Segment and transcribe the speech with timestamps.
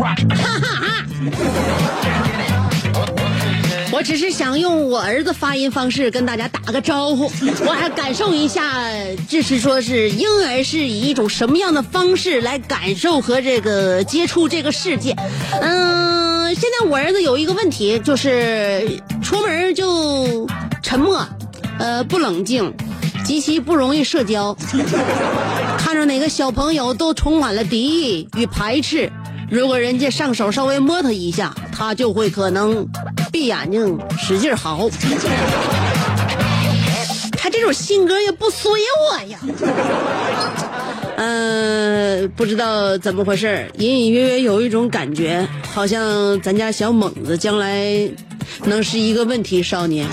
[0.00, 0.18] Rock.
[0.28, 1.90] Let's rock.
[3.92, 7.24] 我只是想用我儿子发音方式跟大家打个招呼，
[7.66, 8.62] 我还感受一下，
[9.28, 15.14] 就是说是婴儿是以一种什么样的方式来感受和这个接触这个世界。
[15.60, 20.48] 嗯，现在我儿子有一个问题，就是出门就
[20.82, 21.26] 沉默，
[21.78, 22.72] 呃，不冷静，
[23.24, 24.56] 极其不容易社交。
[25.78, 29.10] 看着哪个小朋友都充满了敌意与排斥。
[29.50, 32.86] 如果人家上手稍微摸他一下，他就会可能
[33.32, 34.88] 闭眼睛使劲嚎。
[37.32, 38.70] 他这种性格也不随
[39.10, 39.38] 我呀。
[41.16, 48.08] 呃，不知道怎么回事隐隐约约有一种感觉，好像咱家小猛子将来
[48.64, 50.06] 能是一个问题少年。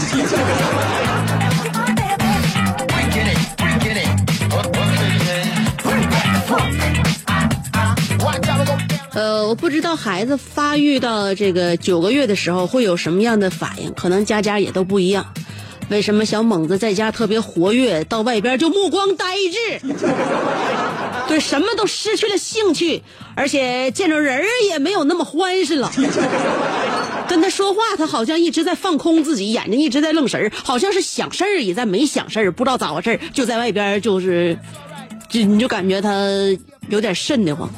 [9.47, 15.25] 我不知道孩子发育到这个九个月的时候会有什么样的反应，可能家家也都不一样。
[15.87, 19.79] 为什么小猛子在家特别活跃，到外边就目光呆滞，
[21.29, 23.01] 对什么都失去了兴趣，
[23.35, 25.89] 而且见着人儿也没有那么欢实了。
[27.29, 34.59] 跟他说话，他好像一直在放空自己，眼睛一直在愣神儿，好像是想事儿也在没想事儿，不知道咋回事儿，就在外边就是，
[35.29, 36.11] 就你就感觉他
[36.89, 37.69] 有点瘆得慌。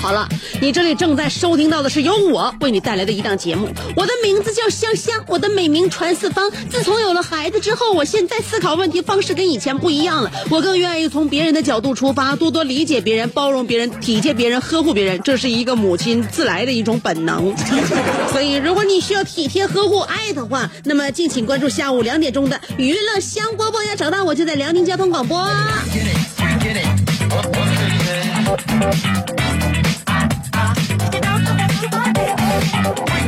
[0.00, 0.28] 好了，
[0.60, 6.50] 你这里正在收听到的是由我为你带来的一档节目，我的名字叫香香，我的美名传四方。
[6.70, 17.54] 自从有了孩子之后，我现在思考问题方式跟以前不一样了，我更愿意从别人的角度出发，多多理解别人，包容别人，体贴别人，呵护别人，这是一个母亲自来的一种本能。
[18.32, 25.46] 所以，如果你需要体贴、呵护、爱的话，那么敬请关注下午两点钟的娱乐香饽饽要，找到我就在辽宁交通广播。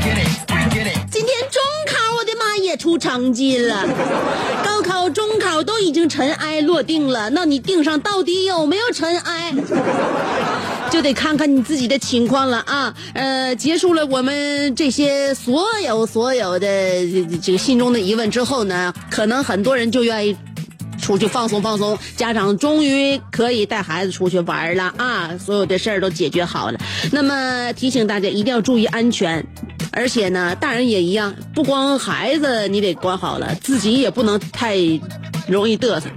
[0.03, 3.87] 今天中考，我的妈也出成绩了。
[4.65, 9.55] 高考、中考都已经尘埃落定了，那你定上到底有没有尘埃？
[10.91, 12.93] 就得看看你自己的情况了啊。
[13.15, 16.67] 呃，结束了我们这些所有所有的
[17.41, 20.37] 这个心中的疑问之后呢，可能很多人就愿意。
[21.01, 25.37] 出去放松放松，家长终于可以带孩子出去玩了啊！
[25.37, 26.79] 所有的事儿都解决好了。
[27.11, 29.45] 那么提醒大家一定要注意安全，
[29.93, 34.77] 而且呢，大人也一样，不光孩子你得管好了，自己也不能太
[35.49, 36.09] 容易嘚瑟。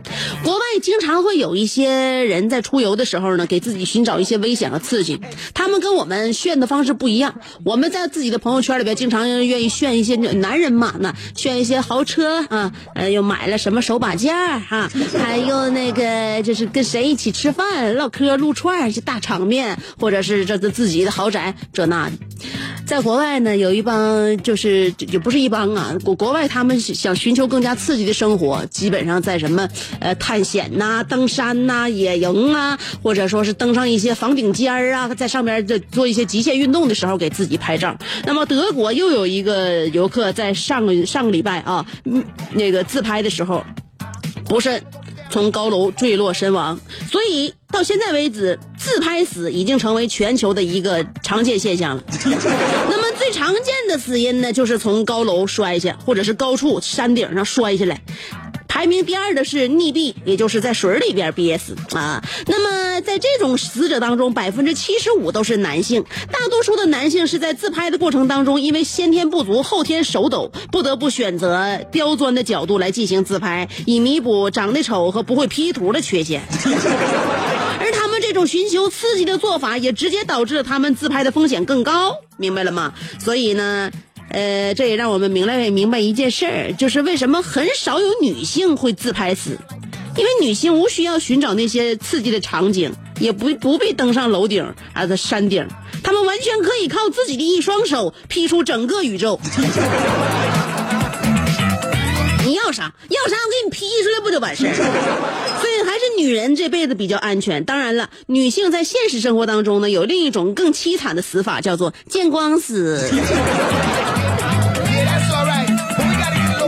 [0.43, 5.19] 国外经常会有一些人在出游的时候呢，给自己寻找一些危险和刺激。
[5.53, 7.35] 他们跟我们炫的方式不一样。
[7.63, 22.15] 我们在自己的朋友圈里边，经常愿意炫一些男人嘛，那炫一些豪车啊，呃，又买了什么手把件儿哈，还有那个就是跟谁一起吃饭、唠嗑、撸串儿，这大场面，或者是这这自己的豪宅这那的。
[22.85, 29.67] 在国外呢，有一帮就是也不是一帮啊，国国外他们想寻求更加刺激的生活，基本上在什么
[29.99, 37.97] 呃探险呐、登山呐、野营啊，或者说是登上一些房顶尖儿啊，在上面这做一些极限运动的时候给自己拍照。
[38.25, 41.85] 那么德国又有一个游客在上上个礼拜啊，
[42.53, 43.63] 那个自拍的时候
[44.45, 44.81] 不慎
[45.29, 46.79] 从高楼坠落身亡，
[47.11, 52.03] 所以到现在为止，自拍死已经成为全球的一个常见现象了。
[52.89, 57.99] 那么最常见的死因呢，就是从高楼摔下，或者是高处山顶上摔下来。
[58.75, 62.21] 排名第二的是溺毙，也就是在水里边憋死啊。
[62.45, 76.43] 那么在这种死者当中，百分之七十五都是男性，大多数的男性是在自拍的过程当中，因为先天不足、后天手抖，不得不选择刁钻的角度来进行自拍，以弥补长得丑和不会 P 图的缺陷。
[77.79, 82.93] 而他们这种寻求刺激的做法，也直接导致了他们自拍的风险更高，明白了吗？
[83.23, 83.89] 所以呢，
[84.29, 89.57] 呃，这也让我们明白明白一件事儿，就是为什么很少有女性会自拍死，
[90.17, 95.67] 因为女性无需要寻找那些刺激的场景，也不不必登上楼顶啊的山顶，
[96.03, 99.39] 她们完全可以靠自己的一双手劈出整个宇宙。
[102.45, 102.93] 你要啥？
[103.09, 103.35] 要啥？
[103.35, 104.73] 我给你 P 出来不就完事儿？
[105.59, 107.63] 所以还是女人这辈子比较安全。
[107.65, 113.09] 当然了，女性在现实生活当中呢，有另一种更凄惨的死法，叫做见光死。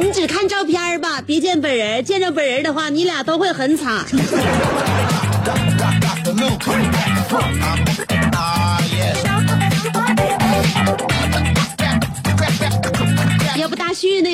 [0.02, 2.04] 你只看照片儿吧，别见本人。
[2.04, 4.04] 见着本人的话，你俩都会很惨。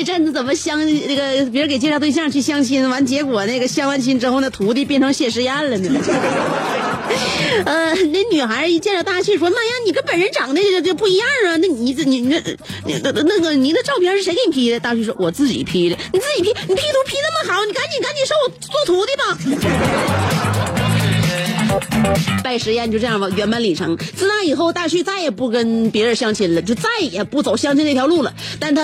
[0.04, 6.00] 阵子怎么相那个别人给介绍对象去相亲，完结果那个相完亲之后，那徒弟变成谢师宴了呢？
[7.66, 11.56] 呃，那女孩一见着大旭说：“妈呀，你跟本人长得这这不一样啊！
[11.58, 12.36] 那你这你那
[12.84, 15.96] 你那那个你的照片是谁给你 P 的？”大旭说：“我自己 P 的。
[16.12, 20.80] 你自己 P，你 P 图 P 那么好，你赶紧赶紧收我做徒弟吧。”
[22.42, 23.96] 拜实验就这样吧，圆满礼成。
[23.96, 28.32] 自那以后，大旭再也不跟别人相亲了，就再也不走相亲那条路了。
[28.60, 28.82] 但他、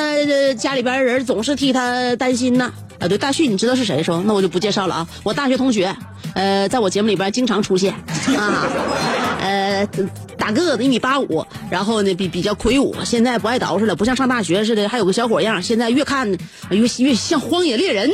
[0.54, 2.72] 家里边人总是替他担心呢。
[2.98, 4.02] 啊，对，大旭，你知道是谁？
[4.02, 5.08] 说那我就不介绍了啊。
[5.22, 5.96] 我大学同学，
[6.34, 7.94] 呃，在我节目里边经常出现
[8.36, 8.68] 啊，
[9.40, 9.88] 呃，
[10.36, 15.62] 大个子一米八五，然后呢比比较魁梧，现在不爱捯饬了，不像上大学似的，还有个小伙样。
[15.62, 16.30] 现在越看
[16.70, 18.10] 越越像荒野猎人。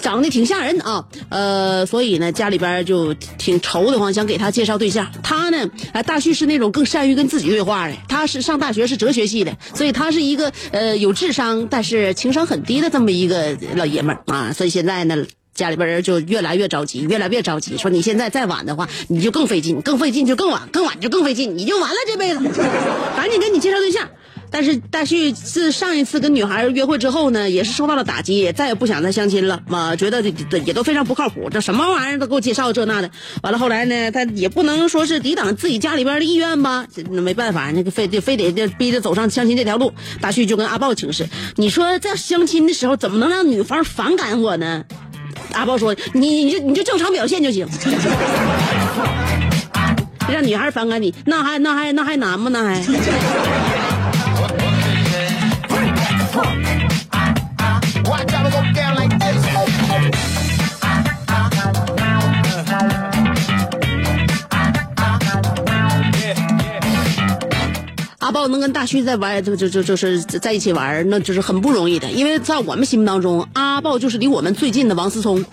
[0.00, 5.10] 长得挺吓人啊，呃，所以呢，家里边就挺愁的慌，想给他介绍对象。
[5.22, 7.94] 他呢，哎，大旭是那种更善于跟自己对话的。
[8.08, 14.52] 他是上大学是哲学系的，所以他是一个呃有智商但是情商很低的这么一个老爷们儿啊。
[14.52, 22.40] 所以现在呢，家里边人就越来越着急，越来越着急，说你现在再晚的话，你就更费劲，更费劲就更晚，更晚就更费劲，你就完了这辈子。
[23.16, 24.08] 赶紧给你介绍对象。
[24.54, 33.10] 但是大旭自上一次跟女孩约会之后呢，也是受到了打击，再也不想再相亲了嘛，觉得这这也都非常不靠谱，这什么玩意儿都给我介绍这那的。
[33.42, 39.92] 完了后来呢，他也不能说是抵挡自己家里边的意愿吧，那没办法，那个非得非得逼着走上相亲这条路。
[40.20, 44.84] 大旭就跟阿豹请示，你说在相亲的时候怎么能让女方反感我呢？
[45.52, 47.66] 阿豹说，你你就你就正常表现就行。
[50.32, 52.50] 让女孩反感你，那还那还那还难吗？
[52.52, 53.83] 那还。
[68.18, 72.10] 阿豹能跟大旭在玩，就就就就是在一起玩，那就是很不容易的。
[72.10, 75.44] 因为在我们心目当中，阿豹就是离我们最近的王思聪。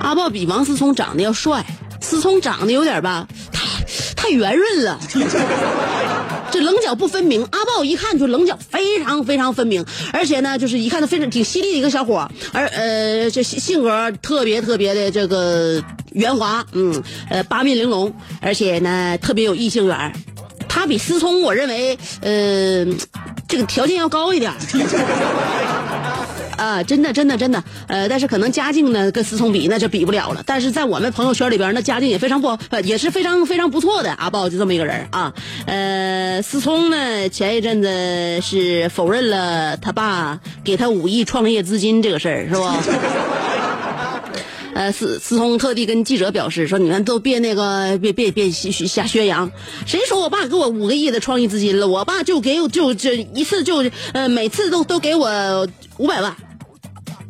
[0.00, 1.64] 阿豹比王思聪长得要帅，
[2.00, 3.66] 思聪长得有点吧，太
[4.14, 4.98] 太圆润了，
[6.54, 7.42] 这棱角不分明。
[7.50, 20.12] 阿豹一看就棱角非常非常分明，而且呢，就是一看他非常挺犀利的一个小伙，而呃，这性格特别特别的这个圆滑，嗯，呃，八面玲珑，而且呢，特别有异性缘。
[20.74, 22.84] 他比思聪，我认为，呃，
[23.48, 24.52] 这个条件要高一点。
[26.58, 30.42] 啊，真的，真的，真的，呃，但是可能家境呢跟思聪比那就比不了了。
[30.44, 34.12] 但是在我们朋友圈里边，那家境也非常不，呃，也是非常非常不错的。
[34.14, 35.32] 阿豹就这么一个人啊。
[35.66, 42.76] 呃，思聪呢前一阵子是否认了他爸给他五亿创业资金这个事儿，是吧？
[44.74, 49.50] 呃，思思聪特地跟记者表示说：“你们都别那个，别别别瞎瞎宣扬。
[49.86, 51.86] 谁说我爸给我五个亿的创业资金了？
[51.86, 56.34] 我爸就给就这一次就呃每次都都给我五百万。”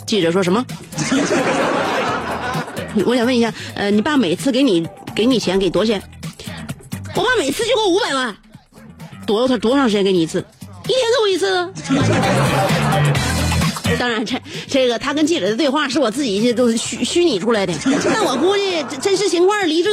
[0.07, 0.65] 记者说什么？
[3.07, 6.03] 我想问一下，呃，你爸每次给你给你钱给多少钱？
[7.15, 8.35] 我爸每次就给我五百万，
[9.27, 10.43] 多他多长时间给你一次？
[10.85, 11.69] 一天给我一次。
[13.99, 17.73] 当然，这这个他跟记者的对话是我自己都是虚虚拟出来的，
[18.13, 19.91] 但我估计真实情况离这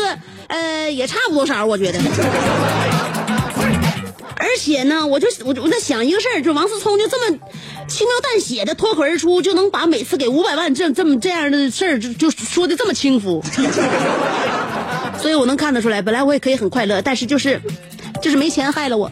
[0.48, 2.00] 呃也差不多少，我觉得。
[4.36, 7.38] 而且呢，我就我我在想一个事儿，就王思聪就这么
[7.88, 13.44] 轻描淡写的脱口而出，就能把每次给五百万这这么这样的事儿就就说的这么轻浮，
[15.22, 17.62] 所以我能看得出来，本来我也可以很快乐，但是就是
[18.22, 19.12] 就是没钱害了我。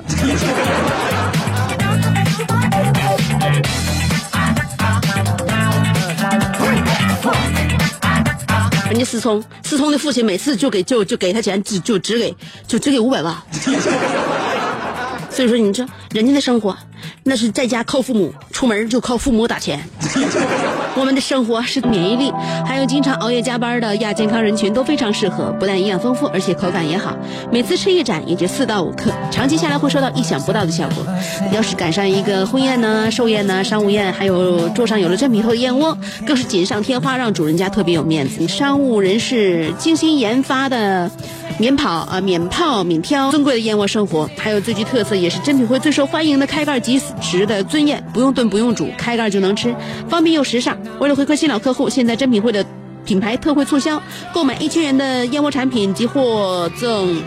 [8.90, 13.36] 人家思聪，思聪的父亲每次就给就就给他钱，只就只给就只给五百万，
[15.30, 16.76] 所以说你这人家的生活。
[17.24, 19.80] 那是在家靠父母，出门就靠父母打钱。
[20.96, 22.32] 我们的生活是免疫力，
[22.66, 25.52] 还有经常熬夜加班的亚健康人群都非常适合。
[25.60, 27.16] 不但营养丰富，而且口感也好。
[27.52, 31.06] 每次吃一盏也就四到五克，长期下来会收到意想不到的效果。
[31.54, 38.48] 要是赶上一个婚宴呢、寿宴呢、商务宴，还有桌上有了真皮头燕窝，更是锦上添花，让主人家特别有面子。
[38.48, 41.10] 商务人士精心研发的，
[41.60, 46.99] 免跑啊、免泡、免挑，尊贵的燕窝生活，还有最具特色也是真品会最受欢迎的开盖即。
[47.22, 49.74] 值的尊严，不用炖不用煮，开盖就能吃，
[50.08, 50.78] 方便又时尚。
[51.00, 52.66] 为了回馈新老客户，现在珍品汇的
[53.06, 54.02] 品牌特惠促销，
[54.34, 57.22] 购买一千元的燕窝产品即获赠。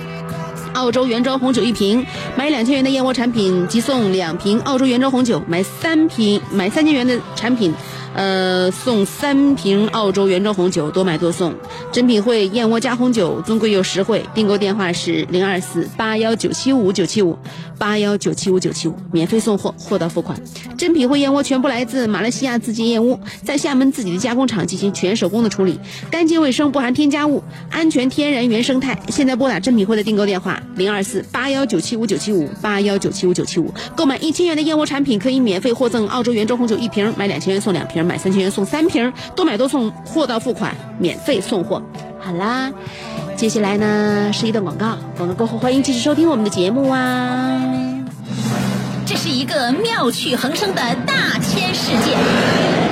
[0.75, 7.75] 澳洲原装红酒一瓶，买两千元的燕窝产品即送两瓶澳洲原装红酒，买三瓶买三千元的产品
[8.15, 11.55] 呃，送三瓶澳洲原装红酒，多买多送。
[11.91, 14.25] 珍品汇燕窝加红酒，尊贵又实惠。
[14.35, 17.39] 订购电话是零二四八幺九七五九七五
[17.79, 20.39] 八幺九七五九七五，免费送货，货到付款。
[20.77, 29.01] 珍品汇燕窝全部来自马来西亚自建燕窝，在厦门自己的加工厂进行全手工的处理，干净卫生，不含添加物，安全天然原生态。
[29.09, 38.02] 现在拨打珍品汇的订购电话零二四八幺九七五九七五八幺九七五九七五，购买一千元的燕窝产品可以免费获赠澳洲原装红酒一瓶，买两千元送两瓶。
[38.05, 41.83] 买三千元送三瓶多买多送货到付款免费送货。
[42.21, 42.71] 好啦
[43.37, 47.61] 接下来呢是一段广告广告过后欢迎继续收听我们的节目啊。
[49.05, 52.92] 这是一个妙趣横生的大千世界。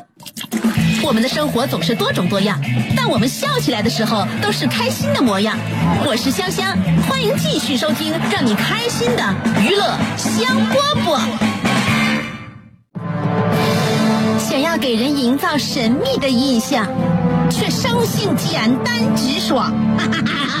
[1.03, 2.59] 我们的生活总是多种多样，
[2.95, 5.57] 但我们笑起来的时候都是开心的模样。
[6.05, 6.77] 我是香香，
[7.09, 11.19] 欢迎继续收听让你开心的娱乐香饽饽。
[14.37, 16.87] 想要给人营造神秘的印象。
[17.51, 20.60] 却生性简单直爽，哈哈哈哈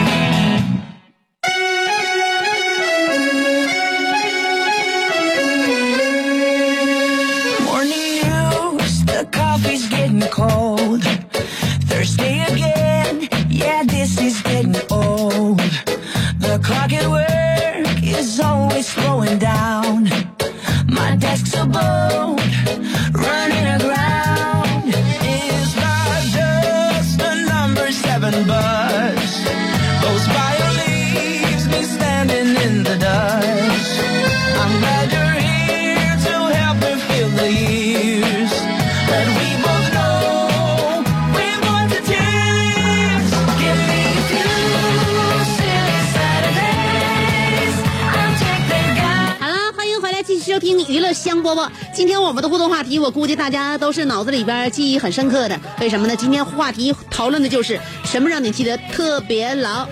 [52.31, 55.59] 我们的互动话题，我估计大家都是脑子里边记忆很深刻的。
[55.81, 56.15] 为什么呢？
[56.15, 59.85] 今天话题讨论的就是什么让你记得特别牢。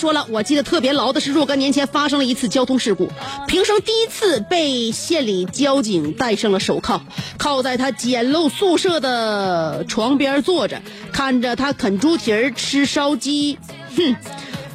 [0.00, 3.10] 说了，我记得特别牢的是若干年前发生了一次交通事故，
[3.46, 7.02] 平生第一次被县里交警戴上了手铐，
[7.36, 10.80] 靠在他简陋宿舍的床边坐着，
[11.12, 13.58] 看着他啃猪蹄儿吃烧鸡，
[13.94, 14.16] 哼，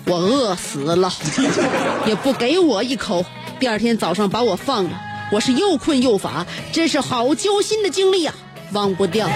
[0.05, 1.12] 我饿死了，
[2.05, 3.25] 也不给我一口。
[3.60, 5.01] 第二天早上把我放了，
[5.32, 8.36] 我是又困又乏，真是好揪心的经历呀，
[8.74, 9.27] 忘不掉。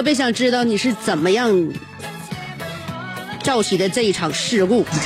[0.00, 1.68] 特别想知道你是怎么样
[3.42, 4.82] 造起的这一场事故。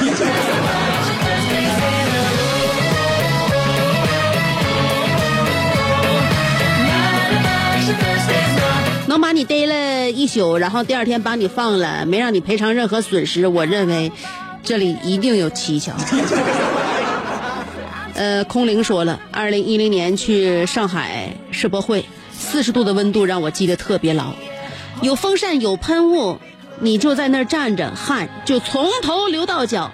[9.08, 14.12] 能把你逮了一宿，然后第二天把你放了，没让你赔偿任何损失，我认为
[14.62, 15.92] 这里一定有蹊跷。
[18.14, 24.32] 呃，空灵说了，二零一零年去上海世博会，四十度的温度让我记得特别牢，
[25.02, 26.38] 有风扇有喷雾，
[26.80, 29.90] 你就在那儿站着，汗就从头流到脚，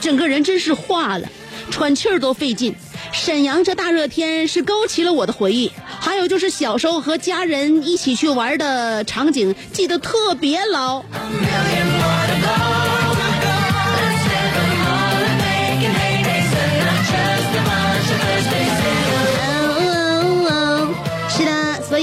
[0.00, 1.28] 整个人真是化了，
[1.70, 2.74] 喘气儿都费劲。
[3.12, 5.70] 沈阳这大热天是勾起了我的回忆，
[6.00, 11.02] 还有就是小时候和家人一起去玩的场景，记得特别牢。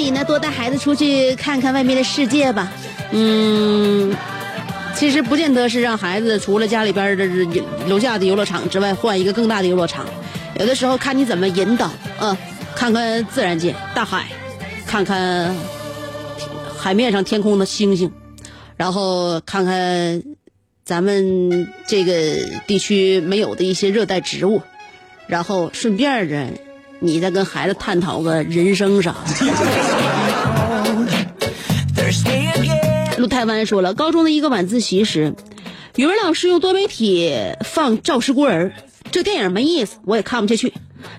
[0.08, 2.72] 以呢，多带孩子出去看看外面的世界吧。
[3.12, 4.16] 嗯，
[4.96, 7.26] 其实不见得是让孩子除了家里边的
[7.88, 10.06] 楼下的游乐场之外，换一个更大的游乐场。
[10.58, 12.36] 有的时候看你怎么引导，嗯，
[12.74, 14.28] 看看自然界，大海，
[14.86, 15.54] 看看
[16.78, 18.12] 海面上天空的星星，
[18.78, 20.24] 然后看看
[20.86, 22.14] 咱们这个
[22.66, 24.62] 地区没有的一些热带植物，
[25.28, 26.48] 然后顺便着，
[27.00, 29.18] 你再跟孩子探讨个人生啥的。
[33.18, 35.34] 陆台湾说了，高中的一个晚自习时，
[35.96, 37.36] 语文老师用多媒体
[37.66, 38.66] 放《赵氏孤儿》。
[39.12, 40.74] 这电影没意思，我也看不下去。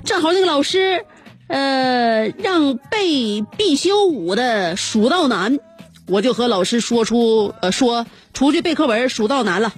[0.04, 1.04] 正好那个老师，
[1.48, 5.58] 呃，让背必修五的《蜀道难》，
[6.06, 9.72] 我就和老师说出，呃，说出去背课文《蜀道难》了。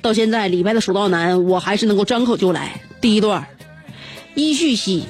[0.00, 2.80] 到现在李白的《蜀道难》，我还是能够张口就来。
[3.00, 3.48] 第一段，
[4.38, 5.04] 一续兮，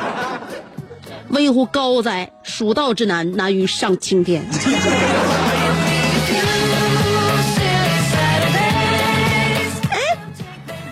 [1.30, 2.30] 危乎高哉！
[2.42, 4.44] 蜀道之难，难于上青天。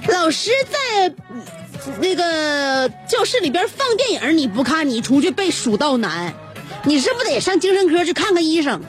[0.09, 1.15] 老师在
[2.01, 6.31] 那个教室里边放电影，你不看，你出去背《蜀道难》，
[6.85, 8.81] 你是不是得上精神科去看看医生？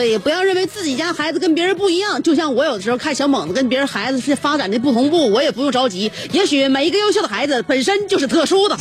[0.00, 6.10] 所以不要认为自己家孩子跟别人不一样，就像我有的时候看小猛子跟别人孩子是发展的不同步，我也不用着急。
[6.32, 8.78] 也许每一个优秀的孩子本身就是特殊的。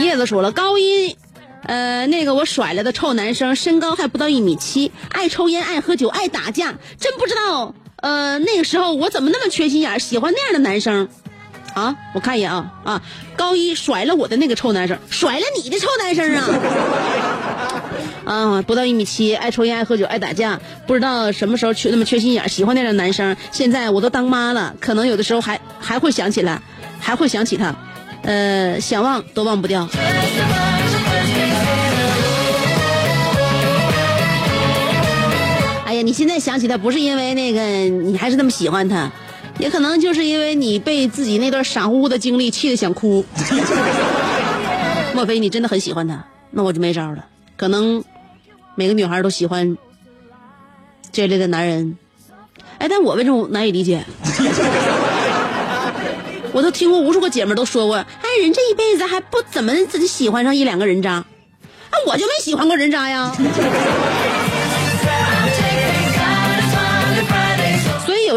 [0.00, 1.14] 叶子说了，高音，
[1.62, 11.08] 呃，那个我甩了的臭男生，身高还不到一米七，爱抽烟，爱喝酒，爱打架，真不知道，呃，那个时候我怎么那么缺心眼，喜欢那样的男生，
[11.78, 13.02] 啊，我看一眼啊啊，
[13.36, 16.42] 高一甩了我的那个臭男生，甩了你的臭男生啊，
[18.58, 26.60] 啊，不到一米七，爱抽烟，爱喝酒，爱打架，不知道什么时候缺那么缺心眼，喜欢那样的男生，现在我都当妈了，可能有的时候还还会想起来，
[26.98, 27.72] 还会想起他。
[28.22, 29.88] 呃，想忘都忘不掉。
[35.86, 39.10] 哎呀，你现在想起他，不是因为那个你还是那么喜欢他，
[39.58, 43.24] 也可能就是因为你被自己那段傻乎乎的经历气得想哭。
[45.14, 46.24] 莫非你真的很喜欢他？
[46.50, 47.24] 那我就没招了。
[47.56, 48.02] 可能
[48.74, 49.76] 每个女孩都喜欢
[51.10, 51.98] 这类的男人。
[52.78, 54.04] 哎，但我为什么难以理解？
[56.52, 61.24] 我都听过无数个姐妹都说过，哎，人这一辈子还不怎么自己喜欢上一两个人渣，啊，
[62.06, 63.34] 我就没喜欢过人渣呀。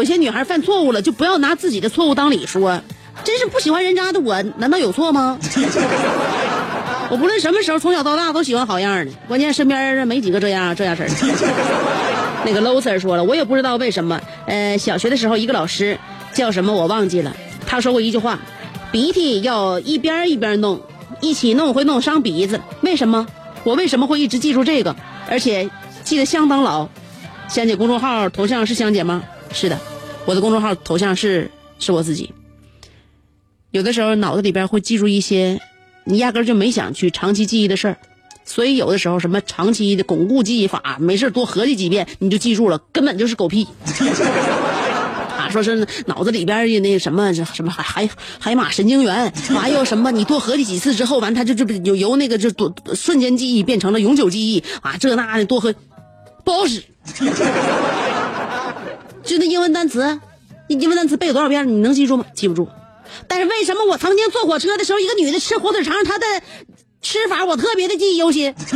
[0.02, 2.82] 有些女孩犯错误了，就不要拿自己的错误当理说。
[3.22, 5.38] 真是不喜欢人渣的我，难道有错吗？
[7.08, 11.08] 我不论什么时候，从小到大都喜欢好样的，关键身边没几个这样这样式儿。
[12.44, 15.96] 那个 loser 说了，我也不知道为什么，呃，小学的时候一个老师
[16.34, 17.32] 叫什么我忘记了。
[17.64, 18.40] 他说过一句话
[18.90, 20.80] ：“鼻涕要一边一边弄，
[21.20, 23.24] 一起弄会弄伤鼻子。”为什么？
[23.62, 24.96] 我为什么会一直记住这个，
[25.30, 25.70] 而且
[26.02, 26.88] 记得相当牢？
[27.48, 29.22] 香姐公众号头像是香姐吗？
[29.52, 29.78] 是的，
[30.24, 32.32] 我的公众号头像是是我自己。
[33.70, 35.60] 有的时候脑子里边会记住一些
[36.04, 37.96] 你压根就没想去长期记忆的事儿，
[38.44, 43.66] 所以有的时候什么长期的巩固记忆法，没事多合计几遍你就记住了，根本就是狗屁。
[45.38, 48.08] 啊说是脑子里边的那什么什么海海
[48.38, 50.12] 海马神经元，完又什么？
[50.12, 54.96] 你多合计几次之后，完他就就由由那个就多瞬间记忆变成了永久记忆啊！
[54.98, 55.74] 这那的多合
[56.44, 56.82] 不好使。
[59.32, 60.20] 就那英文单词，
[60.68, 61.66] 英文单词背了多少遍？
[61.66, 62.26] 你能记住吗？
[62.34, 62.68] 记不住。
[63.26, 66.26] 但是为什么我曾经坐火车的时候，一个女的吃火腿肠，她的
[67.00, 68.54] 吃法我特别的记忆犹新。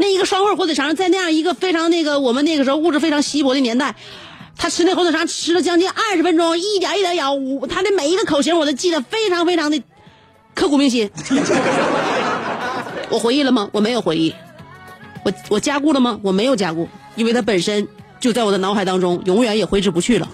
[0.00, 3.94] 那一个双味火腿肠，在那样一个非常那个我们那个时候物质非常稀薄的年代。
[4.56, 9.80] 她吃那火腿肠吃了将近二十分钟，一点一点咬，我他的每一个口型我都记得非常非常的
[10.56, 11.08] 刻骨铭心。
[13.10, 13.70] 我回忆了吗？
[13.72, 14.34] 我没有回忆。
[15.22, 16.18] 我我加固了吗？
[16.24, 17.86] 我没有加固，因为它本身
[18.20, 20.28] 就在我的脑海当中，永远也挥之不去了。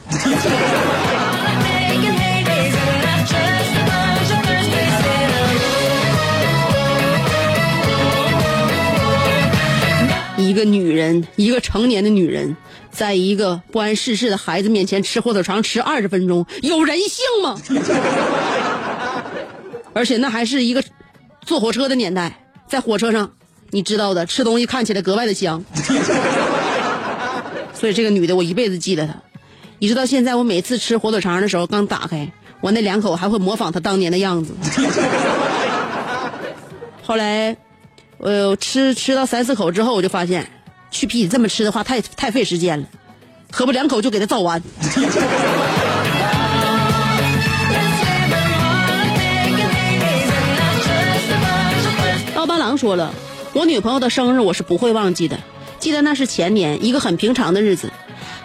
[10.37, 12.57] 一个女人，一个成年的女人，
[12.91, 17.61] 在一个不谙世事的孩子面前吃火腿肠吃二十分钟，有人性吗？
[19.93, 20.83] 而且那还是一个
[21.43, 23.31] 坐火车的年代，在火车上，
[23.71, 25.63] 你知道的，吃东西看起来格外的香。
[27.79, 29.15] 所以这个女的，我一辈子记得她，
[29.79, 34.53] 一直到现在，我每次吃火腿肠的时候，刚打开，我那两口还会模仿她当年的样子。
[37.05, 37.57] 后来。
[38.19, 40.51] 呃，吃吃到三四口之后，我就发现，
[40.91, 42.87] 去皮这么吃的话，太太费时间了，
[43.53, 44.63] 喝不两口就给它造完。
[52.35, 53.13] 刀疤狼说了，
[53.53, 55.39] 我女朋友的生日我是不会忘记的，
[55.79, 57.93] 记得那是前年一个很平常的日子，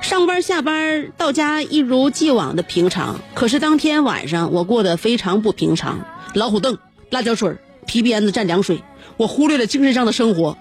[0.02, 6.78] 上班下班到家一如既往的平常，可是当天晚上我过得非常不平常，老虎凳、
[7.10, 8.82] 辣椒水、皮鞭子蘸凉水。
[9.18, 10.58] 我忽略了精神上的生活，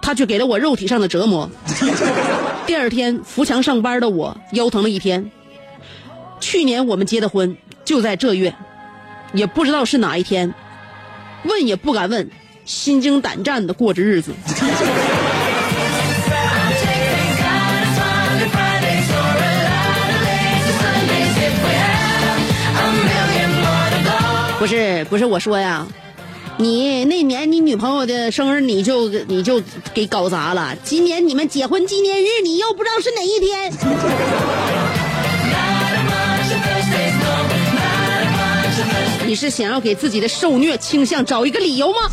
[0.00, 1.50] 他却给了我肉体上的折磨。
[2.66, 5.30] 第二天扶墙上班的我腰疼了一天。
[6.40, 8.54] 去年我们结的婚就在这月，
[9.32, 10.54] 也不知道是哪一天，
[11.44, 12.30] 问也不敢问，
[12.64, 14.32] 心惊胆战的过着日子。
[24.58, 25.86] 不是不是我说呀。
[26.56, 29.62] 你那年你女朋友的生日，你就你就
[29.94, 30.74] 给搞砸了。
[30.82, 33.72] 今年你们结婚纪念日，你又不知道是哪一天。
[39.24, 42.10] 你是想要给自己的受虐倾向找一个理由吗？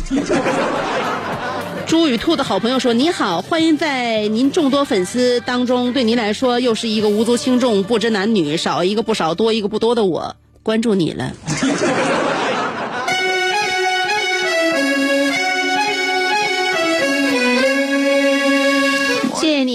[1.86, 11.32] 猪与兔的好朋友说：“你好，欢迎在您众多粉丝当中，对您来说又是一个无足轻重、不知男女、少一个不少、多一个不多的我，关注你了。”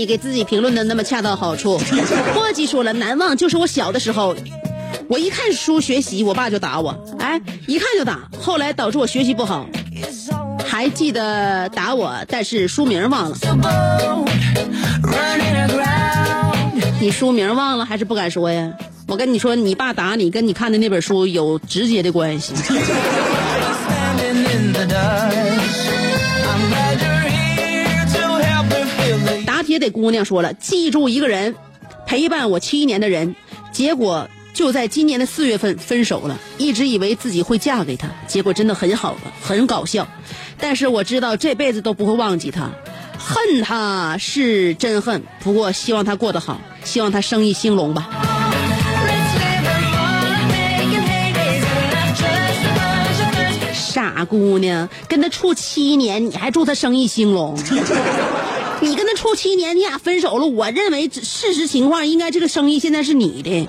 [0.02, 1.80] 你给自己评论的那么恰到好处。
[2.34, 4.36] 墨迹说了，难忘就是我小的时候，
[5.08, 8.28] 我一看书学习，我爸就打我，哎，一看就打。
[8.42, 9.68] 后来导致我学习不好，
[10.66, 13.38] 还记得打我，但是书名忘了。
[17.00, 18.74] 你书名忘了还是不敢说呀？
[19.08, 22.54] 我跟你说，你爸打你跟你看的那本书有直接的关系。
[29.82, 31.56] 也得姑娘说了，记住一个人，
[32.06, 33.36] 陪伴我七年的人，
[33.72, 36.40] 结果就在今年的四月份分手了。
[36.60, 40.08] 一直以为自己会嫁给他，结果真的很好了，很搞笑。
[40.60, 42.70] 但是我知道这辈子都不会忘记他，
[43.18, 45.24] 恨他是真恨。
[45.40, 48.08] 不过希望他过得好，希望他生意兴隆吧。
[53.74, 57.58] 傻姑娘，跟他处七年，你还祝他生意兴隆？
[58.82, 60.46] 你跟他处七年，你俩分手了。
[60.46, 63.68] 我认为事实情况应该这个生意现在是你的。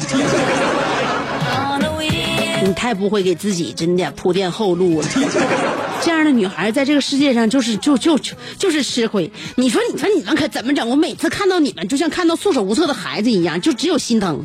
[2.65, 5.09] 你太不会给自己真的铺垫后路了。
[6.01, 9.31] 这样的女孩在这个世界上就是就就就就是吃亏。
[9.57, 10.89] 你说你说你们可怎么整？
[10.89, 14.45] 我每次看到你们，就像看到束手无策的孩子一样，就只有心疼。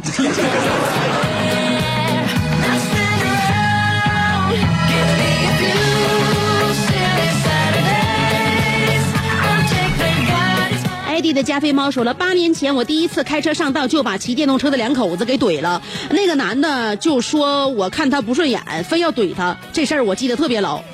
[11.38, 15.80] 的加菲猫说了，八年前我第一次开车上道，就把骑电动车的两口子给怼了。
[16.10, 19.56] 那个男的就说我看他不顺眼，非要怼他。
[19.72, 20.82] 这事儿我记得特别牢。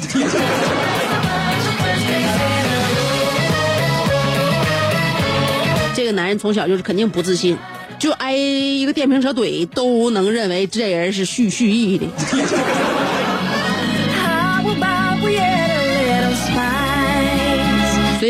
[5.95, 7.57] 这个男人从小就是肯定不自信，
[7.97, 12.05] 就挨一个电瓶车怼都能认为这人是蓄蓄意的。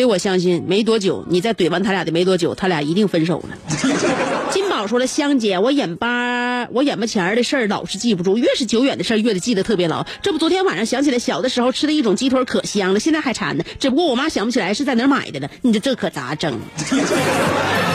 [0.04, 3.58] 以我相信，没多久，你再怼完他俩的没多久，他俩一定分手了。
[4.54, 10.06] 金宝说了，香姐，我眼巴，我眼巴前的事儿老是记不住，越是久远的事儿，越得记得特别牢。
[10.22, 13.64] 这不，昨天晚上想起来，小的时候吃的一种鸡腿可香了，现在还馋呢。
[13.80, 15.50] 只不过我妈想不起来是在哪儿买的了。
[15.62, 16.60] 你说这可咋整？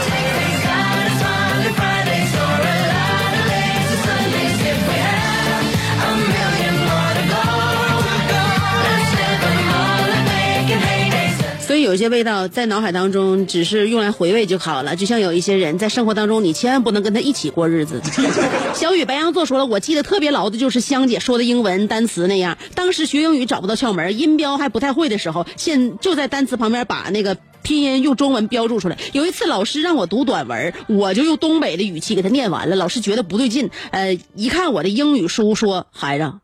[11.89, 18.03] 有些味道在脑海当中只是用来回味就好了，就像有一些人在生活当中，你千万不能跟他一起过日子。
[18.77, 28.99] 小雨白羊座说了，我记得特别牢的就是香姐说的英文单词那样，当时学英语找不到窍门，音标还不太会的时候，现就在单词旁边把那个拼音用中文标注出来。
[29.13, 36.35] 有一次老师让我读短文，我就用东北的语气给他念完了，老师觉得不对劲，呃，一看我的英语书说，孩子，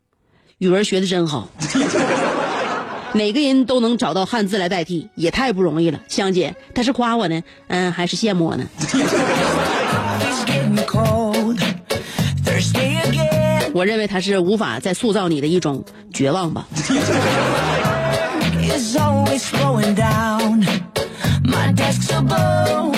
[0.57, 1.51] 语文学的真好。
[3.15, 6.01] 每个人都能找到汉字来代替也太不容易了。
[6.09, 8.65] 香姐她是夸我呢嗯还是羡慕我呢？
[13.73, 16.67] 我认为他是无法再塑造你的一种绝望吧。
[18.63, 20.65] Is always going down.
[21.45, 22.97] My desk's a bold.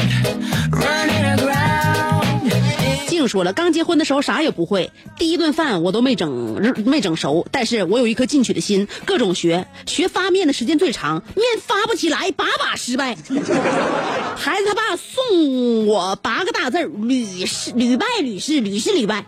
[3.29, 13.17] 说了，刚结婚的时候啥也不会，第一顿饭我都没整没整熟，但是我有一颗进取的心，各种学，学发面的时间最长，面发不起来，把把失败。
[14.37, 19.25] 孩子他爸送我八个大字屡试屡败屡试屡试屡败，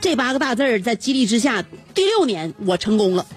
[0.00, 3.26] 这八个大字在激励之下，第六年我成功了。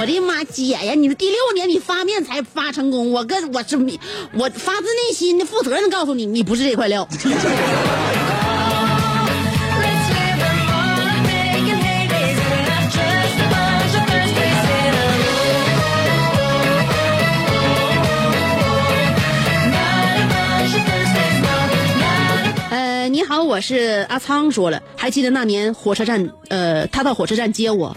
[0.00, 0.94] 我的妈，姐呀！
[0.94, 7.08] 你的第六年你发面才发成功，我跟我是我发自内心的负责任告诉你，你不是这块料。
[23.12, 24.50] 你好，我是阿仓。
[24.50, 27.94] 说了，还记得那年火车站，呃，他到火车站接我。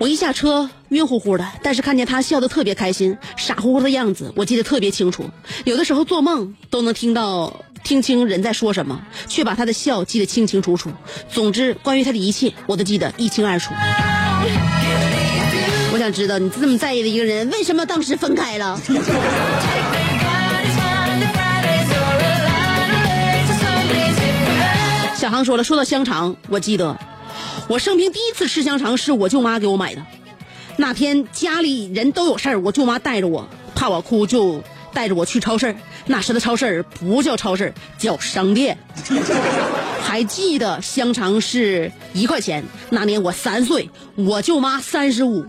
[0.00, 5.28] 我一下车晕乎乎的，但是看见他笑得特别开心，傻乎乎的样子，我记得特别清楚。
[5.66, 8.98] 有的时候做梦都能听到听清人在说什么，
[9.28, 10.90] 却把他的笑记得清清楚楚。
[11.30, 13.74] 总之，关于他的一切，我都记得一清二楚。
[15.92, 18.80] 我想知道你这么在意的一个人，为什么当时分开了？
[25.16, 26.94] 小航说了，说到香肠，我记得。
[27.68, 30.02] 我生平第一次吃香肠是我舅妈给我买的，
[30.76, 35.74] 那天家里人都有事儿，我舅妈带着我，怕我哭就带着我去超市。
[36.04, 38.76] 那时的超市不叫超市，叫商店。
[40.04, 45.46] 还记得香肠是一块钱，那年我三岁，我舅妈三十五。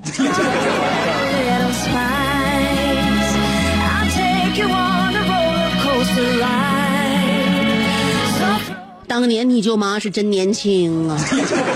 [9.19, 11.17] 当年你舅妈是真年轻啊。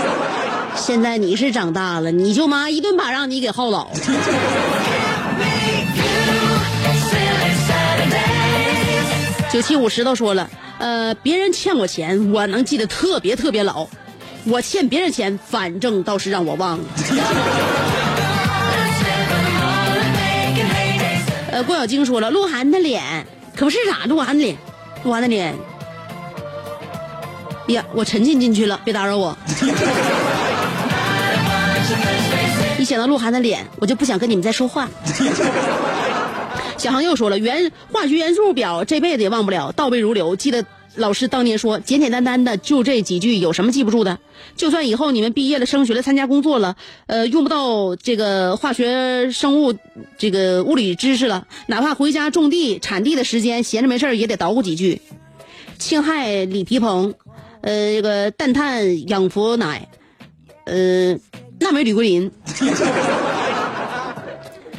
[0.78, 3.94] 现在你是长大了，你舅妈一顿把让你给耗老了。
[9.52, 13.88] 九七五石头说了，呃，别人欠我钱，我能记得特别特别牢。
[14.44, 16.84] 我欠别人钱，反正倒是让我忘了。
[21.50, 23.26] 呃，郭小晶说了，鹿晗的脸
[23.56, 24.56] 可不是啥，鹿晗的脸，
[25.02, 25.52] 鹿晗的脸。
[27.68, 29.36] 呀，我沉浸进去了，别打扰我。
[32.78, 34.88] 一想到鹿晗的脸，我就不想跟你们再说话。
[36.76, 40.34] 小航又说了，元化学元素表这辈子也忘不了，倒背如流。
[40.34, 40.64] 记得
[40.96, 44.18] 老师当年说，简简单单的就这几句，有什么记不住的？
[44.56, 46.74] 就算以后你们毕业了、升学了、参加工作了，
[47.06, 49.72] 呃，用不到这个化学、生物、
[50.18, 55.00] 这个物理知识了，哪怕回家种地、产地的时间，闲着没事也得捣鼓几句。
[55.78, 57.12] 氢氦锂铍硼，
[57.62, 59.80] 呃，这个蛋碳氧氟氖，
[60.66, 61.18] 呃。
[61.60, 62.28] 钠镁铝硅磷，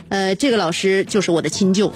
[0.09, 1.93] 呃，这个老师就是我的亲舅。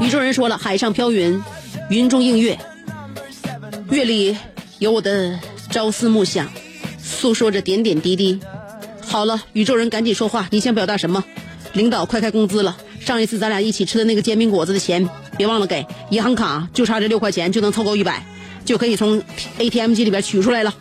[0.00, 1.42] 宇宙人说了，海上飘云，
[1.90, 2.56] 云中映月，
[3.90, 4.38] 月里
[4.78, 5.36] 有我的
[5.68, 6.48] 朝思暮想，
[7.02, 8.38] 诉说着点点滴滴。
[9.04, 11.24] 好了，宇宙人赶紧说话，你想表达什么？
[11.72, 15.86] 领导快开工资了，上一次咱俩一起吃的那个煎饼果子的钱，别忘了给。
[16.10, 18.22] 银行卡就差这六块钱就能凑够一百。
[18.64, 19.22] 就可以从
[19.58, 20.72] ATM 机里边取出来了。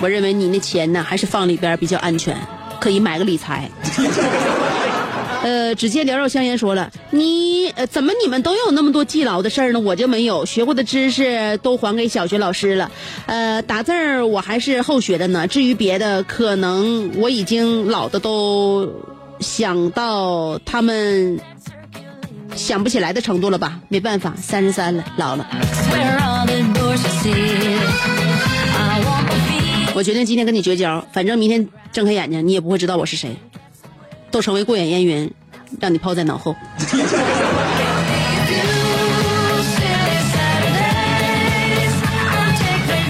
[0.00, 2.36] 我认为你那钱呢，还是放里边比较安全，
[2.78, 3.70] 可以买个理财。
[5.42, 9.80] 呃，只见缭绕香烟说了，你呃怎么你们都有那么多记牢的事儿呢？
[9.80, 12.90] 我就没有，学过的知识都还给小学老师了。
[13.26, 15.46] 呃，打字儿我还是后学的呢。
[15.46, 18.92] 至于别的，可能我已经老的都。
[19.40, 21.38] 想到他们
[22.56, 23.78] 想不起来的程度了吧？
[23.88, 25.46] 没办法，三十三了，老了。
[29.94, 33.36] 我决定今天跟你绝交，反正明天睁开眼睛，你也不会知道我是谁，
[34.30, 35.30] 都成为过眼烟云
[35.80, 36.54] 让你抛在脑后。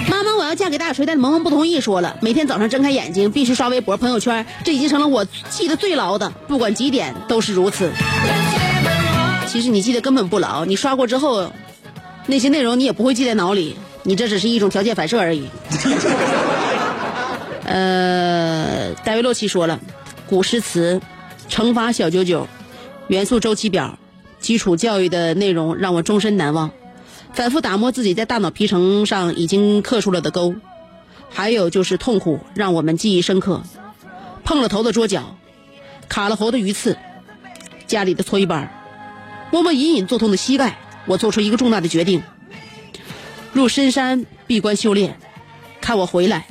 [0.09, 7.91] 妈妈我要嫁给大锤但萌萌不同意说了每天早上睁开眼睛必须刷微博朋友圈这已经成了我记得最牢的不管几点都是如此。
[9.47, 11.51] 其实你记得根本不牢你刷过之后
[12.27, 15.49] 那些内容你也不会记在脑里你这只是一种条件反射而已。
[17.65, 19.79] 呃戴维洛奇说了
[20.29, 21.01] 古诗词、
[21.49, 22.47] 乘法小九九、
[23.09, 23.99] 元素周期表、
[24.41, 26.71] 基础教育的内容让我终身难忘。
[27.33, 30.55] 反复打磨自己在大脑皮层上已经刻出了的沟，
[31.31, 33.63] 还有就是痛苦让我们记忆深刻。
[34.45, 35.37] 碰了头的桌角，
[36.09, 36.99] 卡了喉的鱼刺，
[37.87, 38.71] 家里的搓衣板，
[39.51, 42.23] 摸摸隐隐作痛的膝盖，我做出一个重大的决定：
[43.53, 45.19] 入深山闭关修炼，
[45.81, 46.47] 看我回来，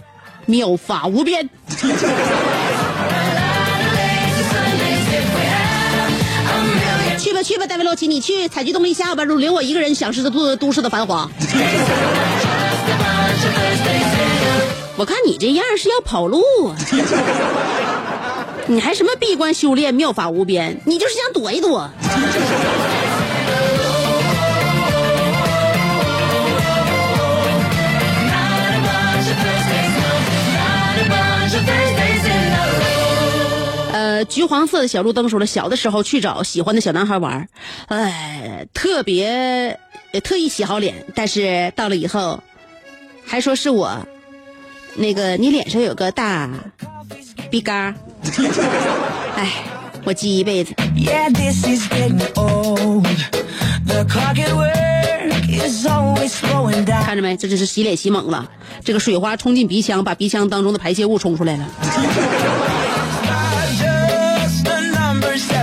[0.47, 1.49] 妙法无边。
[7.37, 11.29] 那去吧，戴维洛奇，你去采集动力下吧，留我一个人享受这都都市的繁华。
[14.95, 16.41] 我看你这样是要跑路！
[18.65, 20.81] 你还什么闭关修炼、妙法无边？
[20.85, 21.87] 你就是想躲一躲。
[34.17, 37.47] 呃，橘黄色的小路灯说了，小的时候去找喜欢的小男孩玩，
[37.85, 39.79] 哎，特别
[40.23, 42.41] 特意洗好脸，但是到了以后，
[43.23, 44.07] 还说是我，
[44.95, 46.49] 那个你脸上有个大
[47.51, 47.93] 鼻嘎，
[49.37, 49.51] 哎，
[50.03, 50.73] 我记一辈子。
[50.95, 53.05] Yeah, this is getting old.
[53.85, 57.03] The clock at work is always slowing down.
[57.03, 58.49] 看着没，这就是洗脸洗猛了，
[58.83, 61.69] 这个水花冲进鼻腔，把鼻腔当中的排泄物冲出来了。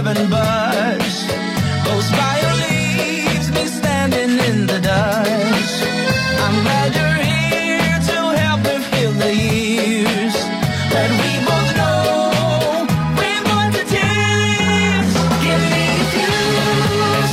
[0.05, 1.25] Just a number seven bus
[1.85, 5.83] goes by or leaves me standing in the dust.
[6.41, 10.35] I'm glad you're here to help me fill the years
[10.93, 12.85] that we both know
[13.17, 15.09] we're going to tears.
[15.43, 16.37] Give me a few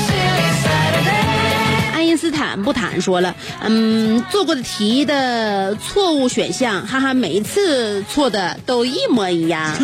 [0.08, 1.94] silly Saturdays.
[1.94, 9.76] 爱因斯坦不坦说了，嗯，做过的题的错误选项，哈哈，每一次错的都一模一样，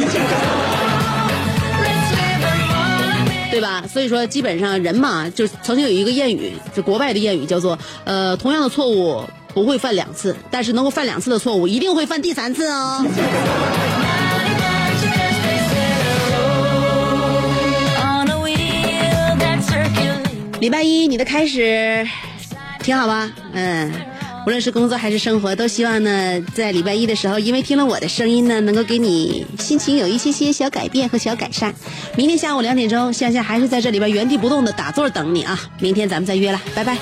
[3.57, 3.83] 对吧？
[3.91, 13.03] 所以说，基本上人嘛，就曾经有一个谚语，就国外的谚语，叫做呃，同样的错误不会犯两次，但是能够犯两次的错误，一定会犯第三次哦。
[20.59, 22.07] 礼拜一你的开始
[22.83, 23.31] 挺好吧？
[23.53, 23.91] 嗯，
[24.47, 31.75] 无论是工作还是生活，都希望呢，在礼拜一的时候，因为听了我的声音呢，能够给你心情有一些些小改变和小改善。
[32.15, 35.59] 明天下午两点钟，香香还是在这里边原地不动的打坐等你啊！
[35.81, 36.97] 明天咱们再约了，拜拜。